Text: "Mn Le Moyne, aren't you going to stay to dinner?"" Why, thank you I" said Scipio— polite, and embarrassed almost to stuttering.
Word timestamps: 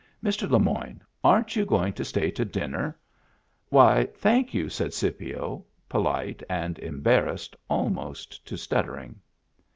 "Mn 0.19 0.31
Le 0.49 0.59
Moyne, 0.59 0.99
aren't 1.23 1.55
you 1.55 1.63
going 1.63 1.93
to 1.93 2.03
stay 2.03 2.31
to 2.31 2.43
dinner?"" 2.43 2.97
Why, 3.69 4.05
thank 4.15 4.51
you 4.51 4.65
I" 4.65 4.67
said 4.69 4.95
Scipio— 4.95 5.63
polite, 5.89 6.41
and 6.49 6.79
embarrassed 6.79 7.55
almost 7.69 8.43
to 8.47 8.57
stuttering. 8.57 9.21